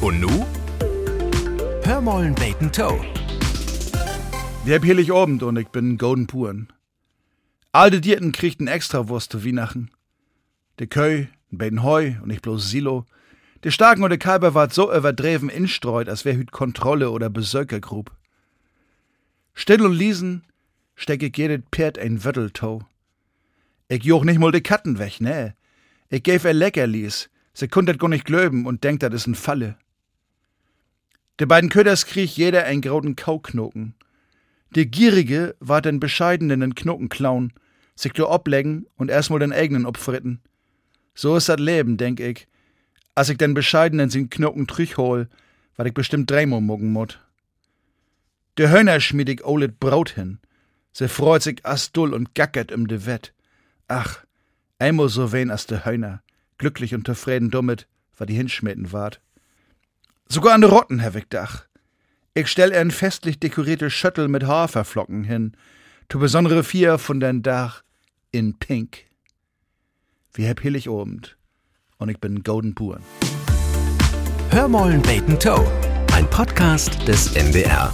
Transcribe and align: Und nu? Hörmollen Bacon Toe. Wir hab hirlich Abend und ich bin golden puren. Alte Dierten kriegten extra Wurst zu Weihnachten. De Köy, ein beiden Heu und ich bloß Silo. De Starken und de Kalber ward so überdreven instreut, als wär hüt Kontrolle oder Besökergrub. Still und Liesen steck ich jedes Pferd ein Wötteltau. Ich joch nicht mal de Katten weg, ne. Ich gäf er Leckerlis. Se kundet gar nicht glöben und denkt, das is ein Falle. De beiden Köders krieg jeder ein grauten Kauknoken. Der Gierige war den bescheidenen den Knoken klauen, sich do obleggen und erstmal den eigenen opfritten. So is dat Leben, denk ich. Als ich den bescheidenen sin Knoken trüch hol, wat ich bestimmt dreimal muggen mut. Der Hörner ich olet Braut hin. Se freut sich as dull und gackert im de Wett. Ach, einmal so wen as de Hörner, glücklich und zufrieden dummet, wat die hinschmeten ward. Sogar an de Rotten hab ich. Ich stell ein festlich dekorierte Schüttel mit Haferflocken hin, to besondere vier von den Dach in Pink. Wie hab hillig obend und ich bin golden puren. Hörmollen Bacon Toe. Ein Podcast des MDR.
Und 0.00 0.20
nu? 0.20 0.46
Hörmollen 1.82 2.32
Bacon 2.36 2.70
Toe. 2.70 3.04
Wir 4.64 4.76
hab 4.76 4.84
hirlich 4.84 5.12
Abend 5.12 5.42
und 5.42 5.56
ich 5.56 5.68
bin 5.68 5.98
golden 5.98 6.28
puren. 6.28 6.72
Alte 7.72 8.00
Dierten 8.00 8.30
kriegten 8.30 8.68
extra 8.68 9.08
Wurst 9.08 9.32
zu 9.32 9.44
Weihnachten. 9.44 9.90
De 10.78 10.86
Köy, 10.86 11.28
ein 11.50 11.58
beiden 11.58 11.82
Heu 11.82 12.12
und 12.22 12.30
ich 12.30 12.40
bloß 12.40 12.70
Silo. 12.70 13.06
De 13.64 13.72
Starken 13.72 14.04
und 14.04 14.10
de 14.10 14.18
Kalber 14.18 14.54
ward 14.54 14.72
so 14.72 14.94
überdreven 14.94 15.48
instreut, 15.48 16.08
als 16.08 16.24
wär 16.24 16.36
hüt 16.36 16.52
Kontrolle 16.52 17.10
oder 17.10 17.28
Besökergrub. 17.28 18.12
Still 19.52 19.82
und 19.82 19.94
Liesen 19.94 20.44
steck 20.94 21.24
ich 21.24 21.36
jedes 21.36 21.62
Pferd 21.72 21.98
ein 21.98 22.24
Wötteltau. 22.24 22.86
Ich 23.88 24.04
joch 24.04 24.22
nicht 24.22 24.38
mal 24.38 24.52
de 24.52 24.60
Katten 24.60 25.00
weg, 25.00 25.20
ne. 25.20 25.56
Ich 26.08 26.22
gäf 26.22 26.44
er 26.44 26.54
Leckerlis. 26.54 27.30
Se 27.52 27.66
kundet 27.66 27.98
gar 27.98 28.08
nicht 28.08 28.24
glöben 28.24 28.64
und 28.66 28.84
denkt, 28.84 29.02
das 29.02 29.12
is 29.12 29.26
ein 29.26 29.34
Falle. 29.34 29.76
De 31.40 31.46
beiden 31.46 31.70
Köders 31.70 32.06
krieg 32.06 32.36
jeder 32.36 32.64
ein 32.64 32.80
grauten 32.80 33.14
Kauknoken. 33.14 33.94
Der 34.74 34.86
Gierige 34.86 35.54
war 35.60 35.80
den 35.80 36.00
bescheidenen 36.00 36.60
den 36.60 36.74
Knoken 36.74 37.08
klauen, 37.08 37.52
sich 37.94 38.12
do 38.12 38.28
obleggen 38.28 38.86
und 38.96 39.10
erstmal 39.10 39.38
den 39.38 39.52
eigenen 39.52 39.86
opfritten. 39.86 40.40
So 41.14 41.36
is 41.36 41.46
dat 41.46 41.60
Leben, 41.60 41.96
denk 41.96 42.20
ich. 42.20 42.46
Als 43.14 43.28
ich 43.28 43.38
den 43.38 43.54
bescheidenen 43.54 44.10
sin 44.10 44.30
Knoken 44.30 44.66
trüch 44.66 44.96
hol, 44.96 45.28
wat 45.76 45.86
ich 45.86 45.94
bestimmt 45.94 46.30
dreimal 46.30 46.60
muggen 46.60 46.92
mut. 46.92 47.20
Der 48.56 48.70
Hörner 48.70 48.98
ich 48.98 49.44
olet 49.44 49.80
Braut 49.80 50.10
hin. 50.10 50.38
Se 50.92 51.08
freut 51.08 51.42
sich 51.42 51.64
as 51.64 51.92
dull 51.92 52.14
und 52.14 52.34
gackert 52.34 52.72
im 52.72 52.88
de 52.88 53.06
Wett. 53.06 53.32
Ach, 53.86 54.24
einmal 54.78 55.08
so 55.08 55.32
wen 55.32 55.50
as 55.50 55.66
de 55.66 55.84
Hörner, 55.84 56.22
glücklich 56.58 56.94
und 56.94 57.06
zufrieden 57.06 57.50
dummet, 57.50 57.86
wat 58.16 58.28
die 58.28 58.34
hinschmeten 58.34 58.92
ward. 58.92 59.20
Sogar 60.30 60.52
an 60.52 60.60
de 60.60 60.68
Rotten 60.68 61.02
hab 61.02 61.16
ich. 61.16 61.24
Ich 62.34 62.48
stell 62.48 62.74
ein 62.74 62.90
festlich 62.90 63.40
dekorierte 63.40 63.88
Schüttel 63.88 64.28
mit 64.28 64.46
Haferflocken 64.46 65.24
hin, 65.24 65.56
to 66.10 66.18
besondere 66.18 66.62
vier 66.62 66.98
von 66.98 67.18
den 67.18 67.42
Dach 67.42 67.82
in 68.30 68.58
Pink. 68.58 69.06
Wie 70.34 70.46
hab 70.46 70.60
hillig 70.60 70.90
obend 70.90 71.38
und 71.96 72.10
ich 72.10 72.20
bin 72.20 72.42
golden 72.42 72.74
puren. 72.74 73.02
Hörmollen 74.50 75.00
Bacon 75.02 75.38
Toe. 75.40 75.66
Ein 76.12 76.28
Podcast 76.28 77.08
des 77.08 77.34
MDR. 77.34 77.92